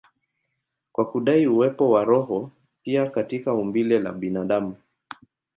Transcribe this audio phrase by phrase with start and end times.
[0.91, 2.51] kwa kudai uwepo wa roho
[2.83, 4.75] pia katika umbile la binadamu.